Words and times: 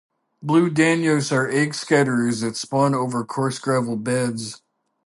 Blue 0.41 0.71
danios 0.71 1.31
are 1.31 1.47
egg-scatterers 1.47 2.41
that 2.41 2.55
spawn 2.55 2.95
over 2.95 3.23
coarse 3.23 3.59
gravel 3.59 3.97
beds. 3.97 4.59